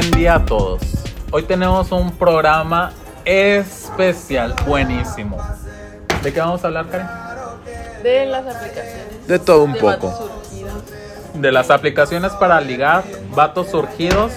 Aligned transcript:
Buen 0.00 0.12
día 0.12 0.36
a 0.36 0.46
todos. 0.46 0.80
Hoy 1.30 1.42
tenemos 1.42 1.92
un 1.92 2.10
programa 2.16 2.90
especial, 3.26 4.54
buenísimo. 4.66 5.36
¿De 6.22 6.32
qué 6.32 6.40
vamos 6.40 6.64
a 6.64 6.68
hablar, 6.68 6.88
Karen? 6.88 7.06
De 8.02 8.24
las 8.24 8.46
aplicaciones. 8.46 9.28
De 9.28 9.38
todo 9.38 9.64
un 9.64 9.74
de 9.74 9.80
poco. 9.80 10.06
vatos 10.08 10.30
surgidos. 10.30 10.82
De 11.34 11.52
las 11.52 11.70
aplicaciones 11.70 12.32
para 12.32 12.62
ligar, 12.62 13.04
vatos 13.34 13.68
surgidos 13.68 14.32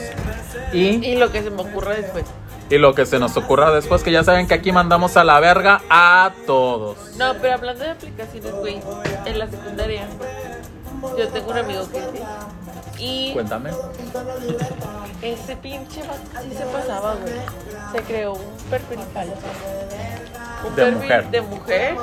y, 0.74 0.96
Y 1.06 1.16
lo 1.16 1.32
que 1.32 1.42
se 1.42 1.50
me 1.50 1.62
ocurra 1.62 1.94
después. 1.94 2.26
y 2.70 2.78
lo 2.78 2.94
que 2.94 3.06
se 3.06 3.18
nos 3.18 3.38
ocurra 3.38 3.72
después, 3.72 4.04
que 4.04 4.12
ya 4.12 4.26
saben 4.26 4.50
que 4.50 4.56
aquí 4.56 4.74
mandamos 4.74 5.16
a 5.16 5.24
la 5.24 5.40
verga 5.40 5.82
a 5.90 6.34
todos. 6.46 6.98
No, 7.16 7.36
pero 7.42 7.54
hablando 7.54 7.86
de 7.86 7.92
aplicaciones, 7.92 8.52
güey, 8.56 8.82
en 9.26 9.40
la 9.40 9.48
secundaria, 9.48 10.08
yo 11.18 11.28
tengo 11.30 11.52
un 11.52 11.58
amigo 11.58 11.90
que 11.90 12.00
sí. 12.00 12.20
Y 13.06 13.34
Cuéntame. 13.34 13.70
ese 15.22 15.56
pinche 15.58 16.02
vato 16.04 16.22
sí 16.42 16.54
se 16.56 16.66
pasaba, 16.66 17.16
güey. 17.16 17.34
Se 17.92 18.02
creó 18.04 18.34
un 18.34 18.56
perfil 18.70 19.00
falso. 19.14 19.34
Un 20.66 20.76
De 20.76 20.82
perfil 20.84 21.02
mujer. 21.02 21.30
de 21.32 21.42
mujer 21.42 21.98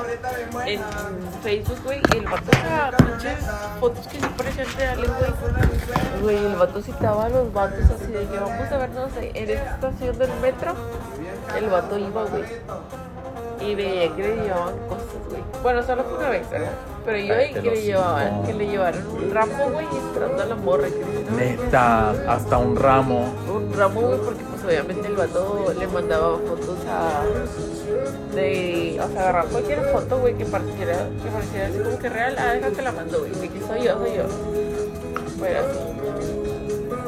en 0.67 0.81
Facebook, 1.41 1.79
güey. 1.83 2.01
Y 2.13 2.17
el 2.17 2.25
vato 2.25 2.51
era 2.51 2.91
pinches 2.97 3.39
fotos 3.79 4.07
que 4.07 4.17
sí 4.19 4.25
parecían 4.37 4.67
reales, 4.77 5.09
güey. 5.09 6.21
Güey, 6.21 6.45
el 6.45 6.55
vato 6.55 6.81
citaba 6.83 7.25
a 7.25 7.29
los 7.29 7.51
vatos 7.51 7.79
así 7.95 8.11
de 8.11 8.27
que 8.27 8.37
vamos 8.37 8.71
a 8.71 8.77
vernos 8.77 9.11
en 9.17 9.49
esta 9.49 9.71
estación 9.73 10.17
del 10.19 10.31
metro. 10.39 10.75
El 11.57 11.65
vato 11.69 11.97
iba, 11.97 12.23
güey. 12.25 12.43
Y 13.59 13.75
veía 13.75 14.15
que 14.15 14.21
le 14.21 14.35
llevaban 14.43 14.77
cosas, 14.87 15.05
güey. 15.29 15.41
Bueno, 15.63 15.81
solo 15.83 16.03
fue 16.03 16.17
una 16.19 16.29
vez, 16.29 16.47
¿verdad? 16.51 16.71
Pero 17.05 17.17
yo 17.17 17.35
vi 17.35 17.53
que 17.53 17.61
le 17.61 17.81
llevaban, 17.83 18.43
que 18.43 18.53
le 18.53 18.67
llevaron 18.67 19.07
un 19.07 19.31
ramo, 19.33 19.69
güey, 19.71 19.85
esperando 19.87 20.43
a 20.43 20.45
la 20.45 20.55
morra. 20.55 20.87
Que 20.87 21.25
"No, 21.31 21.37
Neta, 21.37 22.11
hasta 22.31 22.57
un 22.57 22.75
ramo. 22.75 23.25
un 23.51 23.73
ramo, 23.73 24.01
güey, 24.01 24.19
porque 24.19 24.43
pues 24.43 24.63
obviamente 24.65 25.07
el 25.07 25.15
vato 25.15 25.73
le 25.77 25.87
mandaba 25.87 26.37
fotos 26.37 26.77
a... 26.87 27.23
De, 28.35 28.99
o 29.03 29.07
sea, 29.11 29.21
agarrar 29.21 29.45
cualquier 29.47 29.81
foto, 29.91 30.19
güey, 30.19 30.35
que 30.35 30.45
pareciera, 30.45 30.93
que 31.23 31.29
pareciera 31.29 31.67
así 31.67 31.79
como 31.79 31.97
que 31.99 32.09
real. 32.09 32.35
Ah, 32.37 32.53
deja 32.53 32.69
que 32.71 32.81
la 32.81 32.91
mando, 32.91 33.19
güey, 33.19 33.31
de 33.31 33.49
que 33.49 33.59
soy 33.61 33.83
yo, 33.83 33.97
soy 33.97 34.11
yo. 34.15 34.23
Fuera 35.39 35.59
así. 35.61 35.79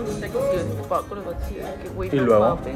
O 0.09 0.19
sea, 0.19 0.27
que 0.27 0.33
si 0.33 0.57
yo 0.57 0.63
se 0.63 0.81
topaba 0.81 1.01
con 1.07 1.17
los 1.19 1.25
vatos 1.27 1.51
y 1.51 1.55
yo, 1.55 1.61
que 1.81 1.89
güey, 1.89 2.09
Y 2.11 2.15
no 2.17 2.23
luego, 2.23 2.55
mames. 2.55 2.75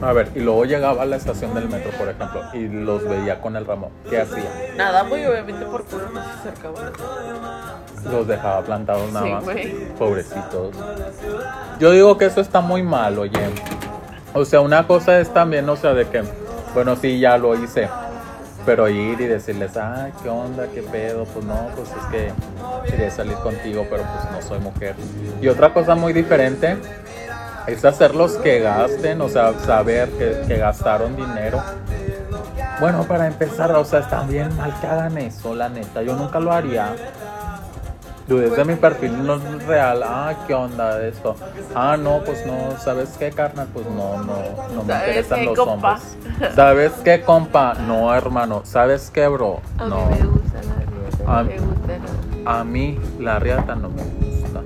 A 0.00 0.12
ver, 0.12 0.30
y 0.34 0.40
luego 0.40 0.64
llegaba 0.64 1.02
a 1.02 1.06
la 1.06 1.16
estación 1.16 1.54
del 1.54 1.68
metro, 1.68 1.90
por 1.98 2.08
ejemplo, 2.08 2.42
y 2.52 2.68
los 2.68 3.02
veía 3.08 3.40
con 3.40 3.56
el 3.56 3.66
ramo. 3.66 3.90
¿Qué 4.08 4.20
hacía? 4.20 4.44
Nada, 4.76 5.02
güey, 5.02 5.26
obviamente 5.26 5.64
por 5.66 5.84
culo 5.84 6.04
no 6.12 6.22
se 6.22 6.30
acercaban. 6.30 6.92
Los 8.10 8.26
dejaba 8.28 8.62
plantados 8.62 9.12
nada 9.12 9.26
Sí, 9.26 9.32
más. 9.32 9.56
Pobrecitos. 9.98 10.76
Yo 11.80 11.90
digo 11.90 12.16
que 12.16 12.26
eso 12.26 12.40
está 12.40 12.60
muy 12.60 12.82
mal, 12.82 13.18
oye. 13.18 13.38
O 14.34 14.44
sea, 14.44 14.60
una 14.60 14.86
cosa 14.86 15.18
es 15.20 15.32
también, 15.32 15.68
o 15.68 15.76
sea, 15.76 15.94
de 15.94 16.06
que, 16.06 16.22
bueno, 16.74 16.94
sí, 16.96 17.18
ya 17.18 17.36
lo 17.38 17.54
hice. 17.56 17.88
Pero 18.64 18.88
ir 18.88 19.20
y 19.20 19.26
decirles, 19.26 19.76
ay, 19.76 20.12
¿qué 20.22 20.28
onda? 20.28 20.66
¿Qué 20.72 20.82
pedo? 20.82 21.24
Pues 21.24 21.44
no, 21.44 21.68
pues 21.74 21.88
es 21.88 22.04
que 22.10 22.32
quería 22.90 23.10
salir 23.10 23.34
contigo, 23.38 23.86
pero 23.90 24.02
pues 24.02 24.30
no 24.30 24.42
soy 24.46 24.58
mujer. 24.60 24.94
Y 25.40 25.48
otra 25.48 25.72
cosa 25.72 25.94
muy 25.94 26.12
diferente 26.12 26.76
es 27.66 27.84
hacerlos 27.84 28.32
que 28.36 28.60
gasten, 28.60 29.20
o 29.20 29.28
sea, 29.28 29.52
saber 29.58 30.08
que, 30.10 30.42
que 30.46 30.56
gastaron 30.56 31.16
dinero. 31.16 31.62
Bueno, 32.80 33.02
para 33.04 33.26
empezar, 33.26 33.72
o 33.72 33.84
sea, 33.84 34.00
está 34.00 34.22
bien 34.22 34.56
mal 34.56 34.72
que 34.80 34.86
hagan 34.86 35.18
eso, 35.18 35.54
la 35.54 35.68
neta. 35.68 36.02
Yo 36.02 36.14
nunca 36.14 36.38
lo 36.38 36.52
haría. 36.52 36.94
Dude, 38.28 38.50
desde 38.50 38.64
mi 38.66 38.74
perfil 38.74 39.26
no 39.26 39.36
es 39.36 39.66
real. 39.66 40.02
Ah, 40.04 40.34
¿qué 40.46 40.52
onda 40.54 40.98
de 40.98 41.08
esto? 41.08 41.34
Ah, 41.74 41.96
no, 41.96 42.20
pues 42.24 42.44
no, 42.46 42.78
¿sabes 42.78 43.16
qué, 43.18 43.30
carnal? 43.30 43.68
Pues 43.72 43.86
no, 43.86 44.18
no, 44.22 44.34
no 44.74 44.82
me 44.84 44.92
¿Sabes 44.92 45.08
interesan 45.08 45.38
qué, 45.40 45.44
los 45.46 45.58
compa? 45.58 45.92
hombres. 45.94 46.54
¿Sabes 46.54 46.92
qué, 47.02 47.22
compa? 47.22 47.74
No, 47.86 48.14
hermano. 48.14 48.60
¿Sabes 48.64 49.10
qué, 49.10 49.26
bro? 49.28 49.60
A 49.78 49.84
mí 49.84 49.90
No. 49.90 50.06
me 50.10 50.16
gusta 50.26 50.58
la 50.62 50.74
rieta, 50.84 51.38
A- 51.38 51.42
me 51.42 51.58
gusta 51.58 51.86
la... 52.44 52.60
A 52.60 52.64
mí 52.64 53.00
la 53.18 53.38
riata 53.38 53.74
no 53.74 53.88
me 53.88 54.02
gusta. 54.02 54.60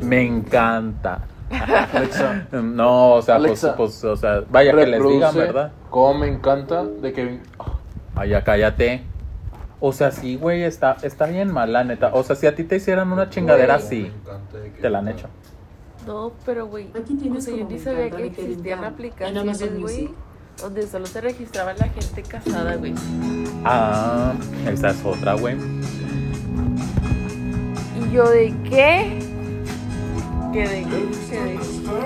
Me 0.00 0.22
encanta. 0.26 1.18
Alexa, 1.50 2.46
No, 2.52 3.14
o 3.14 3.22
sea, 3.22 3.36
pues, 3.36 3.46
Alexa, 3.46 3.76
pues, 3.76 4.04
o 4.04 4.16
sea, 4.16 4.42
vaya 4.50 4.72
que 4.74 4.86
les 4.86 5.02
digan, 5.02 5.34
¿verdad? 5.34 5.72
Cómo 5.90 6.20
me 6.20 6.28
encanta 6.28 6.84
de 6.84 7.12
Kevin. 7.12 7.42
Ah, 7.58 7.72
Ay, 8.16 8.30
ya 8.30 8.42
cállate. 8.42 9.04
O 9.80 9.92
sea, 9.92 10.10
sí, 10.10 10.36
güey, 10.36 10.64
está, 10.64 10.96
está 11.02 11.26
bien 11.26 11.52
mal, 11.52 11.72
la 11.72 11.84
neta. 11.84 12.10
O 12.12 12.24
sea, 12.24 12.34
si 12.34 12.46
a 12.46 12.54
ti 12.54 12.64
te 12.64 12.76
hicieran 12.76 13.12
una 13.12 13.30
chingadera 13.30 13.76
así, 13.76 14.10
te 14.80 14.90
la 14.90 14.98
han 14.98 15.08
hecho. 15.08 15.28
No, 16.06 16.32
pero 16.44 16.66
güey, 16.66 16.88
Aquí 16.98 17.14
tienes 17.14 17.44
o 17.44 17.46
sea, 17.46 17.54
yo 17.54 17.64
como 17.64 17.70
ni 17.70 17.78
sabía 17.78 18.10
que 18.10 18.26
existían 18.26 18.82
aplicaciones, 18.82 19.80
güey, 19.80 20.10
donde 20.60 20.86
solo 20.86 21.06
se 21.06 21.20
registraba 21.20 21.74
la 21.74 21.88
gente 21.88 22.22
casada, 22.22 22.76
güey. 22.76 22.94
Ah, 23.64 24.32
esa 24.66 24.90
es 24.90 25.04
otra, 25.04 25.34
güey. 25.34 25.56
¿Y 28.00 28.12
yo 28.12 28.28
de 28.30 28.54
qué? 28.68 29.18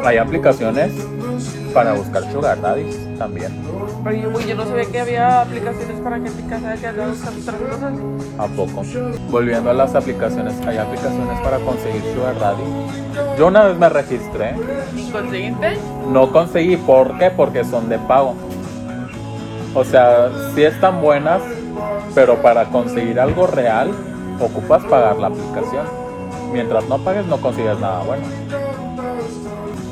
Hay 0.04 0.16
aplicaciones 0.16 0.92
para 1.72 1.94
buscar 1.94 2.30
sugar 2.32 2.60
daddies 2.60 2.98
también. 3.18 3.52
Pero 4.04 4.40
yo, 4.40 4.54
no 4.56 4.64
sabía 4.64 4.84
que 4.84 5.00
había 5.00 5.42
aplicaciones 5.42 6.00
para 6.00 6.16
gente 6.16 6.44
casada 6.48 6.74
que 6.74 7.02
buscando 7.02 7.40
otras 7.40 7.60
cosas. 7.60 7.92
¿A 8.38 8.46
poco? 8.48 8.82
Volviendo 9.30 9.70
a 9.70 9.74
las 9.74 9.94
aplicaciones, 9.94 10.54
hay 10.66 10.78
aplicaciones 10.78 11.40
para 11.40 11.58
conseguir 11.58 12.02
sugar 12.14 12.38
daddy. 12.38 12.62
Yo 13.38 13.46
una 13.46 13.64
vez 13.64 13.78
me 13.78 13.88
registré. 13.88 14.54
¿Y 14.96 15.10
conseguiste? 15.10 15.78
No 16.10 16.32
conseguí, 16.32 16.76
¿por 16.76 17.16
qué? 17.18 17.30
Porque 17.30 17.64
son 17.64 17.88
de 17.88 17.98
pago. 17.98 18.34
O 19.74 19.84
sea, 19.84 20.30
sí 20.54 20.64
están 20.64 21.00
buenas, 21.00 21.40
pero 22.14 22.42
para 22.42 22.66
conseguir 22.66 23.20
algo 23.20 23.46
real, 23.46 23.90
ocupas 24.40 24.84
pagar 24.84 25.16
la 25.16 25.28
aplicación. 25.28 26.01
Mientras 26.52 26.88
no 26.88 26.98
pagues, 26.98 27.26
no 27.26 27.38
consigues 27.40 27.78
nada 27.80 28.02
bueno. 28.04 28.24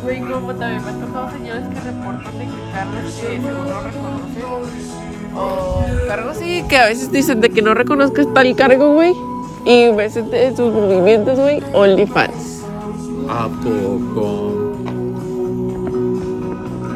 Güey, 0.03 0.21
como 0.21 0.55
también 0.55 0.83
me 0.85 0.91
han 0.91 1.01
tocado 1.01 1.31
señores 1.31 1.63
que 1.69 1.81
reportan 1.81 2.39
de 2.39 2.45
que 2.45 2.73
carros 2.73 3.05
que 3.05 3.11
según 3.11 3.53
no 3.53 3.81
reconocen. 3.83 4.81
O 5.37 5.85
cargos 6.09 6.37
sí, 6.39 6.65
que 6.69 6.77
a 6.77 6.87
veces 6.87 7.13
dicen 7.13 7.41
de 7.41 7.51
que 7.51 7.63
no 7.63 7.75
reconozcas 7.75 8.27
tal 8.35 8.55
cargo, 8.57 8.95
güey. 8.95 9.15
Y 9.65 9.91
ves 9.93 10.17
en 10.17 10.57
sus 10.57 10.73
movimientos, 10.73 11.39
güey, 11.39 11.63
OnlyFans. 11.75 12.63
¿A 13.29 13.47
poco? 13.63 14.53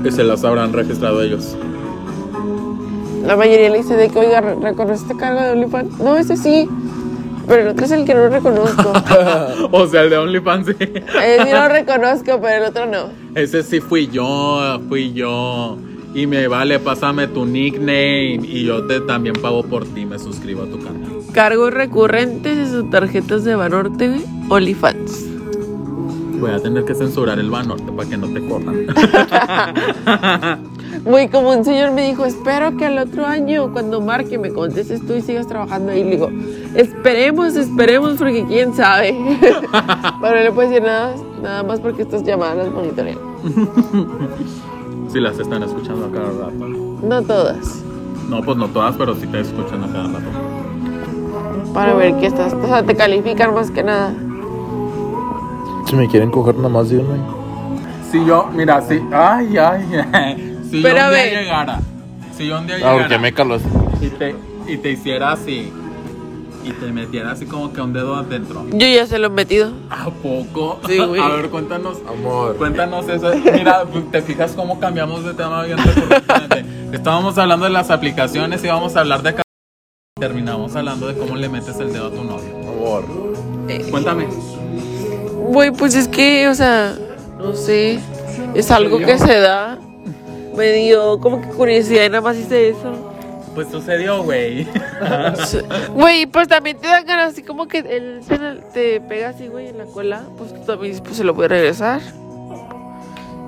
Que 0.02 0.10
se 0.10 0.24
las 0.24 0.44
habrán 0.44 0.72
registrado 0.72 1.22
ellos. 1.22 1.56
La 3.24 3.36
mayoría 3.36 3.70
le 3.70 3.78
dice 3.78 3.96
de 3.96 4.08
que, 4.10 4.18
oiga, 4.18 4.40
¿re- 4.40 4.56
¿reconoce 4.56 5.02
este 5.02 5.16
cargo 5.16 5.40
de 5.40 5.50
OnlyFans? 5.52 5.98
No, 5.98 6.16
ese 6.16 6.36
sí. 6.36 6.68
Pero 7.46 7.62
el 7.62 7.68
otro 7.68 7.84
es 7.84 7.90
el 7.90 8.04
que 8.04 8.14
no 8.14 8.28
reconozco. 8.28 8.92
o 9.72 9.86
sea, 9.86 10.02
el 10.02 10.10
de 10.10 10.16
OnlyFans 10.16 10.66
sí. 10.66 10.74
Ese 10.78 11.44
sí 11.44 11.50
lo 11.50 11.68
reconozco, 11.70 12.40
pero 12.40 12.64
el 12.64 12.70
otro 12.70 12.86
no. 12.86 13.10
Ese 13.34 13.62
sí 13.62 13.80
fui 13.80 14.08
yo, 14.08 14.80
fui 14.88 15.12
yo. 15.12 15.76
Y 16.14 16.26
me 16.26 16.46
vale, 16.48 16.78
pásame 16.78 17.26
tu 17.26 17.44
nickname. 17.44 18.40
Y 18.42 18.64
yo 18.64 18.86
te 18.86 19.00
también 19.00 19.34
pago 19.34 19.62
por 19.64 19.84
ti, 19.84 20.04
me 20.06 20.18
suscribo 20.18 20.62
a 20.62 20.66
tu 20.66 20.78
canal. 20.78 21.10
Cargos 21.32 21.74
recurrentes 21.74 22.56
de 22.56 22.66
sus 22.66 22.88
tarjetas 22.90 23.44
de 23.44 23.56
Banorte, 23.56 24.08
güey, 24.08 24.24
OnlyFans. 24.48 25.26
Voy 26.38 26.50
a 26.50 26.60
tener 26.60 26.84
que 26.84 26.94
censurar 26.94 27.38
el 27.38 27.50
Banorte 27.50 27.90
para 27.92 28.08
que 28.08 28.16
no 28.16 28.28
te 28.28 28.46
corran. 28.46 28.86
Güey, 31.04 31.28
como 31.28 31.50
un 31.50 31.64
señor 31.64 31.90
me 31.90 32.06
dijo, 32.06 32.24
espero 32.24 32.76
que 32.76 32.86
el 32.86 32.98
otro 32.98 33.26
año, 33.26 33.72
cuando 33.72 34.00
marque, 34.00 34.38
me 34.38 34.50
contestes 34.50 35.06
tú 35.06 35.14
y 35.14 35.20
sigas 35.20 35.46
trabajando 35.46 35.92
ahí. 35.92 36.02
Le 36.02 36.10
digo, 36.12 36.30
esperemos, 36.74 37.56
esperemos, 37.56 38.16
porque 38.18 38.44
quién 38.46 38.74
sabe. 38.74 39.12
Pero 40.20 40.36
no 40.36 40.42
le 40.42 40.52
puedo 40.52 40.68
decir 40.68 40.82
nada, 40.84 41.14
nada 41.42 41.62
más 41.62 41.80
porque 41.80 42.02
estas 42.02 42.22
llamadas 42.24 42.56
las 42.58 42.70
monitorean. 42.72 43.18
si 45.12 45.20
las 45.20 45.38
están 45.38 45.62
escuchando 45.62 46.06
a 46.06 46.10
cada 46.10 46.30
rato. 46.30 46.68
No 47.02 47.22
todas. 47.22 47.82
No, 48.28 48.40
pues 48.42 48.56
no 48.56 48.68
todas, 48.68 48.96
pero 48.96 49.14
sí 49.14 49.26
te 49.26 49.40
escuchan 49.40 49.84
a 49.84 49.86
cada 49.88 50.04
rato. 50.08 51.72
Para 51.74 51.94
ver 51.94 52.16
qué 52.16 52.26
estás. 52.26 52.54
O 52.54 52.66
sea, 52.66 52.82
te 52.82 52.94
califican 52.96 53.54
más 53.54 53.70
que 53.70 53.82
nada. 53.82 54.14
Si 55.86 55.94
me 55.96 56.08
quieren 56.08 56.30
coger 56.30 56.56
nada 56.56 56.70
más 56.70 56.88
de 56.88 56.98
uno. 56.98 57.14
Si 58.10 58.24
yo, 58.24 58.48
mira, 58.54 58.80
si. 58.82 59.00
Ay, 59.12 59.56
ay. 59.58 60.50
Si 60.70 60.82
Pero 60.82 60.96
yo 60.98 61.04
un 61.04 61.10
día 61.12 61.22
ver. 61.22 61.32
llegara. 61.44 61.80
Si 62.36 62.46
yo 62.48 62.58
un 62.58 62.66
día 62.66 62.74
Ah, 62.76 62.78
llegara. 62.78 62.98
porque 62.98 63.18
me 63.18 63.32
calos. 63.32 63.62
y, 64.00 64.08
te, 64.08 64.34
y 64.66 64.76
te 64.78 64.90
hiciera 64.92 65.32
así. 65.32 65.70
Y 66.64 66.72
te 66.72 66.90
metiera 66.90 67.32
así 67.32 67.44
como 67.44 67.74
que 67.74 67.82
un 67.82 67.92
dedo 67.92 68.16
adentro. 68.16 68.64
Yo 68.70 68.86
ya 68.86 69.06
se 69.06 69.18
lo 69.18 69.26
he 69.26 69.30
metido. 69.30 69.70
¿A 69.90 70.06
poco? 70.06 70.80
Sí, 70.88 70.98
güey. 70.98 71.20
A 71.20 71.28
ver, 71.28 71.50
cuéntanos. 71.50 71.98
Amor. 72.08 72.56
Cuéntanos 72.56 73.06
eso. 73.06 73.32
Mira, 73.52 73.84
pues, 73.84 74.10
te 74.10 74.22
fijas 74.22 74.52
cómo 74.52 74.80
cambiamos 74.80 75.24
de 75.24 75.34
tema 75.34 75.62
bien? 75.64 75.78
Estábamos 76.90 77.36
hablando 77.36 77.66
de 77.66 77.72
las 77.72 77.90
aplicaciones 77.90 78.64
y 78.64 78.68
vamos 78.68 78.96
a 78.96 79.00
hablar 79.00 79.22
de. 79.22 79.42
Terminamos 80.18 80.74
hablando 80.74 81.06
de 81.06 81.18
cómo 81.18 81.36
le 81.36 81.50
metes 81.50 81.78
el 81.80 81.92
dedo 81.92 82.06
a 82.06 82.10
tu 82.10 82.24
novio. 82.24 82.56
Amor. 82.66 83.04
Cuéntame. 83.90 84.26
Güey, 85.48 85.70
pues 85.70 85.94
es 85.94 86.08
que, 86.08 86.48
o 86.48 86.54
sea, 86.54 86.94
no 87.38 87.54
sé. 87.54 88.00
Es 88.54 88.70
algo 88.70 88.98
que 88.98 89.18
se 89.18 89.38
da. 89.38 89.78
Me 90.56 90.72
dio 90.72 91.18
como 91.20 91.42
que 91.42 91.48
curiosidad 91.48 92.04
y 92.04 92.08
nada 92.08 92.22
más 92.22 92.36
hice 92.38 92.70
eso. 92.70 93.13
Pues 93.54 93.68
sucedió, 93.68 94.22
güey. 94.22 94.66
Güey, 95.94 96.26
pues 96.26 96.48
también 96.48 96.78
te 96.78 96.88
dan 96.88 97.06
ganas 97.06 97.32
así 97.32 97.42
como 97.42 97.68
que 97.68 97.78
el 97.78 98.20
penal 98.26 98.64
te 98.72 99.00
pega 99.00 99.28
así, 99.28 99.46
güey, 99.48 99.68
en 99.68 99.78
la 99.78 99.84
cola. 99.84 100.22
Pues 100.36 100.52
tú 100.52 100.60
también 100.60 100.98
pues, 101.02 101.16
se 101.16 101.24
lo 101.24 101.34
voy 101.34 101.44
a 101.44 101.48
regresar. 101.48 102.00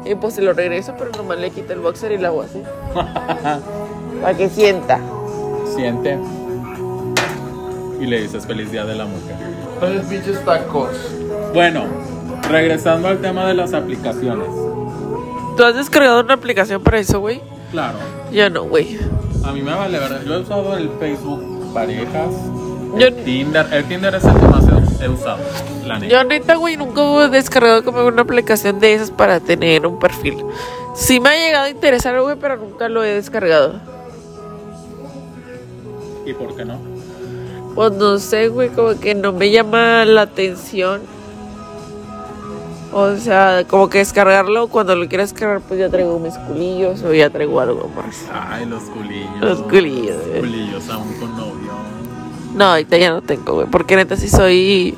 Y 0.04 0.14
pues 0.14 0.34
se 0.34 0.42
lo 0.42 0.52
regreso, 0.52 0.94
pero 0.96 1.10
nomás 1.16 1.38
le 1.38 1.50
quito 1.50 1.72
el 1.72 1.80
boxer 1.80 2.12
y 2.12 2.18
la 2.18 2.28
hago 2.28 2.42
así. 2.42 2.62
Para 4.22 4.36
que 4.36 4.48
sienta. 4.48 5.00
Siente. 5.74 6.18
Y 8.00 8.06
le 8.06 8.20
dices 8.20 8.46
feliz 8.46 8.70
día 8.70 8.84
de 8.84 8.94
la 8.94 9.06
mujer. 9.06 9.34
Tres 9.80 10.04
pinches 10.04 10.44
tacos. 10.44 10.94
Bueno, 11.52 11.84
regresando 12.48 13.08
al 13.08 13.18
tema 13.18 13.46
de 13.46 13.54
las 13.54 13.74
aplicaciones. 13.74 14.48
¿Tú 15.56 15.64
has 15.64 15.74
descargado 15.74 16.20
una 16.20 16.34
aplicación 16.34 16.82
para 16.82 16.98
eso, 16.98 17.18
güey? 17.18 17.40
Claro. 17.72 17.98
Yo 18.30 18.48
no, 18.50 18.64
güey. 18.64 18.98
A 19.46 19.52
mí 19.52 19.62
me 19.62 19.72
vale 19.72 19.98
verdad. 19.98 20.22
Yo 20.24 20.34
he 20.34 20.40
usado 20.40 20.76
el 20.76 20.90
Facebook 20.98 21.72
parejas. 21.72 22.34
Yo, 22.98 23.12
Tinder. 23.12 23.66
El 23.72 23.84
Tinder 23.84 24.14
es 24.14 24.24
el 24.24 24.34
que 24.34 24.46
más 24.46 24.64
he, 24.66 25.04
he 25.04 25.08
usado. 25.08 25.38
La 25.84 25.98
neta. 25.98 26.12
yo 26.12 26.24
neta, 26.24 26.54
güey, 26.56 26.76
nunca 26.76 27.02
he 27.24 27.28
descargado 27.28 27.84
como 27.84 28.04
una 28.06 28.22
aplicación 28.22 28.80
de 28.80 28.94
esas 28.94 29.10
para 29.10 29.38
tener 29.38 29.86
un 29.86 29.98
perfil. 29.98 30.44
Sí 30.94 31.20
me 31.20 31.28
ha 31.28 31.36
llegado 31.36 31.66
a 31.66 31.70
interesar, 31.70 32.20
güey, 32.20 32.36
pero 32.40 32.56
nunca 32.56 32.88
lo 32.88 33.04
he 33.04 33.14
descargado. 33.14 33.80
¿Y 36.24 36.32
por 36.32 36.56
qué 36.56 36.64
no? 36.64 36.80
Pues 37.74 37.92
no 37.92 38.18
sé, 38.18 38.48
güey, 38.48 38.70
como 38.70 38.98
que 38.98 39.14
no 39.14 39.32
me 39.32 39.50
llama 39.50 40.04
la 40.06 40.22
atención. 40.22 41.02
O 42.98 43.14
sea, 43.18 43.62
como 43.68 43.90
que 43.90 43.98
descargarlo, 43.98 44.68
cuando 44.68 44.96
lo 44.96 45.06
quieras 45.06 45.30
descargar, 45.30 45.60
pues 45.60 45.78
ya 45.78 45.90
traigo 45.90 46.18
mis 46.18 46.32
culillos 46.38 47.02
o 47.02 47.12
ya 47.12 47.28
traigo 47.28 47.60
algo 47.60 47.90
más. 47.94 48.24
Ay, 48.32 48.64
los 48.64 48.84
culillos. 48.84 49.38
Los 49.38 49.60
culillos, 49.64 50.26
güey. 50.26 50.40
Culillos 50.40 50.88
aún 50.88 51.12
con 51.20 51.36
novio. 51.36 51.72
No, 52.54 52.64
ahorita 52.64 52.96
ya 52.96 53.10
no 53.10 53.20
tengo, 53.20 53.52
güey, 53.52 53.66
porque 53.66 53.96
neta 53.96 54.16
sí 54.16 54.30
soy 54.30 54.96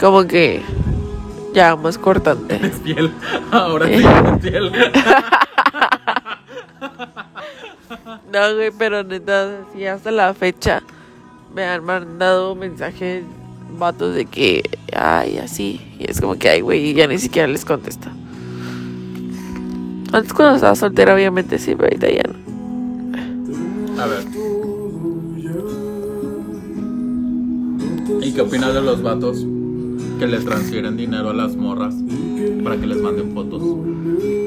como 0.00 0.24
que 0.24 0.62
ya 1.52 1.76
más 1.76 1.98
cortante. 1.98 2.58
Es 2.66 2.80
fiel. 2.80 3.12
Ahora 3.52 3.88
sí 3.88 3.92
es 4.02 4.40
fiel. 4.40 4.72
No, 8.32 8.54
güey, 8.54 8.70
pero 8.78 9.04
neta, 9.04 9.50
sí, 9.74 9.84
hasta 9.84 10.10
la 10.10 10.32
fecha 10.32 10.82
me 11.54 11.62
han 11.62 11.84
mandado 11.84 12.54
mensajes 12.54 13.24
vatos 13.78 14.14
de 14.14 14.26
que, 14.26 14.62
ay, 14.94 15.38
así. 15.38 15.80
Y 15.98 16.10
es 16.10 16.20
como 16.20 16.36
que, 16.36 16.48
ay, 16.48 16.60
güey, 16.60 16.94
ya 16.94 17.06
ni 17.06 17.18
siquiera 17.18 17.48
les 17.48 17.64
contesta. 17.64 18.12
Antes 20.12 20.32
cuando 20.34 20.56
estaba 20.56 20.74
soltera, 20.74 21.14
obviamente 21.14 21.58
sí, 21.58 21.74
pero 21.74 21.84
ahorita 21.84 22.10
ya. 22.10 22.22
A 24.02 24.06
ver. 24.06 24.24
¿Y 28.22 28.32
qué 28.32 28.40
opinas 28.40 28.74
de 28.74 28.82
los 28.82 29.02
vatos 29.02 29.44
que 30.18 30.26
les 30.26 30.44
transfieren 30.44 30.96
dinero 30.96 31.30
a 31.30 31.34
las 31.34 31.56
morras 31.56 31.94
para 32.62 32.76
que 32.76 32.86
les 32.86 32.98
manden 32.98 33.32
fotos? 33.32 33.62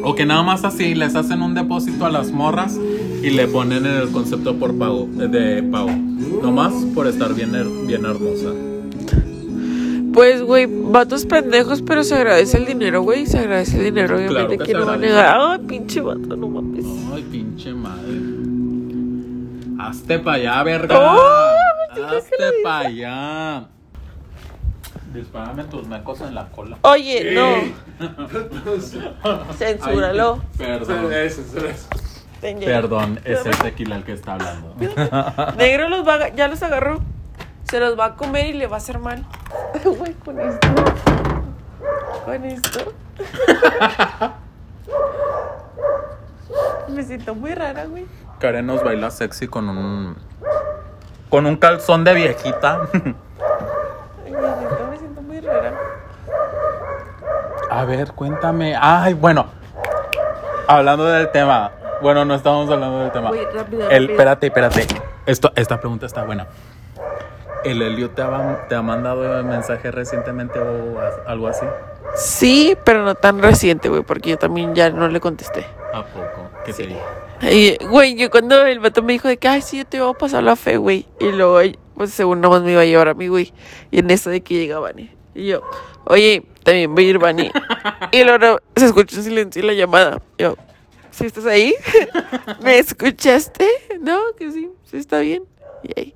O 0.04 0.13
que 0.13 0.25
nada 0.25 0.44
más 0.44 0.63
así 0.63 0.94
les 0.94 1.16
hacen 1.16 1.42
un 1.42 1.56
depósito 1.56 2.06
a 2.06 2.12
las 2.12 2.31
morras 2.31 2.78
y 3.24 3.31
le 3.31 3.48
ponen 3.48 3.88
en 3.88 3.95
el 3.95 4.10
concepto 4.10 4.56
por 4.57 4.78
pago, 4.78 5.10
de 5.12 5.63
pago. 5.63 5.89
Nomás 6.44 6.74
por 6.94 7.07
estar 7.07 7.33
bien, 7.33 7.54
bien 7.88 8.06
hermosa. 8.06 8.54
Pues, 10.15 10.41
güey, 10.41 10.65
vatos 10.65 11.25
pendejos, 11.25 11.81
pero 11.81 12.01
se 12.06 12.15
agradece 12.15 12.56
el 12.57 12.65
dinero, 12.65 13.01
güey. 13.01 13.25
Se 13.25 13.38
agradece 13.38 13.77
el 13.77 13.83
dinero, 13.83 14.15
obviamente. 14.15 14.33
Claro 14.33 14.50
que 14.50 14.57
¿Quién 14.57 14.77
se 14.77 14.79
no 14.79 14.85
va 14.85 14.94
a 14.94 14.97
negar? 14.97 15.38
Ay, 15.38 15.59
pinche 15.67 16.00
vato, 16.00 16.38
no 16.38 16.47
mames. 16.47 16.85
Ay, 17.13 17.21
pinche 17.29 17.73
madre. 17.73 18.13
Hazte 19.77 20.19
pa' 20.19 20.33
allá, 20.35 20.63
verga. 20.63 20.97
Oh, 20.97 22.06
Hazte 22.07 22.45
pa' 22.63 22.79
allá. 22.79 23.67
Dispárame 25.13 25.65
tus 25.65 25.85
mecos 25.85 26.21
en 26.21 26.33
la 26.33 26.47
cola. 26.47 26.77
Oye, 26.81 27.33
no. 27.33 27.56
Censúralo. 29.57 30.41
Perdón. 30.57 31.09
Perdón, 32.41 33.19
es 33.25 33.45
el 33.45 33.57
tequila 33.57 33.97
el 33.97 34.03
que 34.06 34.13
está 34.13 34.35
hablando. 34.35 34.75
Negro 35.57 35.89
los 35.89 36.07
va 36.07 36.15
a, 36.15 36.29
ya 36.33 36.47
los 36.47 36.63
agarró. 36.63 37.01
Se 37.75 37.81
los 37.81 38.00
va 38.00 38.06
a 38.06 38.16
comer 38.16 38.45
y 38.45 38.54
le 38.54 38.68
va 38.68 38.75
a 38.75 38.77
hacer 38.77 39.00
mal. 39.00 39.25
Güey, 39.83 40.13
con 40.13 40.39
esto. 40.39 40.68
Con 42.24 42.45
esto. 42.45 42.94
Me 46.88 47.04
siento 47.04 47.36
muy 47.36 47.54
rara, 47.54 47.83
güey. 47.83 48.06
Karen 48.39 48.66
nos 48.66 48.81
baila 48.81 49.12
sexy 49.12 49.50
con 49.50 49.68
un. 49.68 50.16
Con 51.30 51.45
un 51.48 51.57
calzón 51.57 52.06
de 52.06 52.13
viejita. 52.13 52.80
Ay, 52.94 54.31
Me 54.31 54.39
siento, 54.39 54.88
me 54.92 54.98
siento 54.98 55.21
muy 55.21 55.42
rara. 55.42 55.74
A 57.69 57.83
ver, 57.83 58.13
cuéntame. 58.13 58.74
Ay, 58.80 59.16
bueno. 59.16 59.48
Hablando 60.69 61.04
del 61.04 61.30
tema. 61.30 61.71
Bueno, 62.01 62.24
no 62.24 62.36
estamos 62.36 62.71
hablando 62.71 63.00
del 63.00 63.12
tema. 63.12 63.28
Güey, 63.31 63.44
rápido, 63.54 63.89
El, 63.89 64.04
rápido. 64.04 64.12
espérate, 64.12 64.48
espérate. 64.48 64.88
Esto, 65.25 65.51
esta 65.57 65.78
pregunta 65.78 66.06
está 66.06 66.24
buena. 66.24 66.48
¿El 67.65 67.81
Helio 67.81 68.12
te 68.12 68.21
ha, 68.21 68.67
te 68.69 68.75
ha 68.75 68.81
mandado 68.81 69.44
mensaje 69.44 69.91
recientemente 69.91 70.59
o 70.59 71.00
algo 71.25 71.47
así? 71.47 71.65
Sí, 72.15 72.77
pero 72.85 73.03
no 73.03 73.15
tan 73.15 73.41
reciente, 73.41 73.89
güey, 73.89 74.03
porque 74.03 74.29
yo 74.29 74.38
también 74.38 74.75
ya 74.75 74.89
no 74.89 75.07
le 75.07 75.19
contesté. 75.19 75.65
¿A 75.94 76.06
poco? 76.06 76.50
¿Qué 76.63 76.73
te 76.73 76.88
dijo? 76.88 77.01
Y, 77.41 77.77
güey, 77.85 78.15
yo 78.15 78.29
cuando 78.29 78.65
el 78.65 78.79
vato 78.79 79.01
me 79.03 79.13
dijo 79.13 79.27
de 79.27 79.38
que, 79.38 79.47
ay, 79.47 79.62
sí, 79.62 79.79
yo 79.79 79.85
te 79.85 80.00
voy 80.00 80.12
a 80.12 80.13
pasar 80.13 80.44
la 80.44 80.56
fe, 80.56 80.77
güey. 80.77 81.06
Y 81.19 81.31
luego, 81.31 81.59
pues 81.95 82.12
según 82.12 82.39
nomás 82.39 82.62
me 82.62 82.71
iba 82.71 82.81
a 82.81 82.85
llevar 82.85 83.09
a 83.09 83.13
mí, 83.13 83.27
güey. 83.27 83.53
Y 83.91 84.00
en 84.00 84.09
eso 84.11 84.29
de 84.29 84.41
que 84.41 84.53
llega 84.53 84.79
Vani. 84.79 85.11
Y 85.33 85.47
yo, 85.47 85.61
oye, 86.06 86.44
también 86.63 86.94
voy 86.95 87.07
a 87.07 87.09
ir 87.09 87.19
Vani. 87.19 87.51
y 88.11 88.23
luego 88.23 88.59
se 88.75 88.85
escucha 88.85 89.18
un 89.18 89.23
silencio 89.23 89.59
en 89.59 89.68
la 89.68 89.73
llamada. 89.73 90.21
Yo, 90.37 90.56
¿sí 91.11 91.25
estás 91.25 91.45
ahí? 91.45 91.75
¿Me 92.61 92.80
escuchaste? 92.80 93.68
No, 93.99 94.19
que 94.37 94.51
sí, 94.51 94.69
sí 94.85 94.97
está 94.97 95.19
bien. 95.19 95.44
Y 95.83 95.99
ahí, 95.99 96.16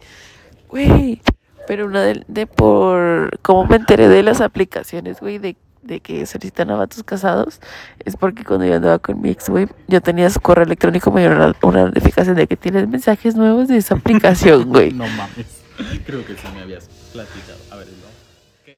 güey. 0.69 1.21
Pero 1.69 1.85
una 1.85 2.01
de, 2.01 2.23
de 2.27 2.47
por 2.47 3.37
cómo 3.43 3.63
me 3.67 3.75
enteré 3.75 4.07
de 4.07 4.23
las 4.23 4.41
aplicaciones, 4.41 5.19
güey, 5.19 5.37
de, 5.37 5.55
de 5.83 5.99
que 5.99 6.25
solicitan 6.25 6.71
a 6.71 6.75
vatos 6.75 7.03
casados, 7.03 7.61
es 8.03 8.15
porque 8.15 8.43
cuando 8.43 8.65
yo 8.65 8.73
andaba 8.73 8.97
con 8.97 9.21
mi 9.21 9.29
ex, 9.29 9.49
güey, 9.49 9.67
yo 9.87 10.01
tenía 10.01 10.31
su 10.31 10.41
correo 10.41 10.65
electrónico, 10.65 11.11
me 11.11 11.21
dieron 11.21 11.37
una, 11.37 11.55
una 11.61 11.85
notificación 11.85 12.35
de 12.37 12.47
que 12.47 12.57
tienes 12.57 12.87
mensajes 12.87 13.35
nuevos 13.35 13.67
de 13.67 13.77
esa 13.77 13.93
aplicación, 13.93 14.63
güey. 14.67 14.93
No 14.93 15.05
mames. 15.09 15.61
Creo 16.07 16.25
que 16.25 16.33
sí 16.33 16.47
me 16.55 16.63
habías 16.63 16.89
platicado. 17.13 17.59
A 17.69 17.75
ver, 17.75 17.85
no. 17.85 18.08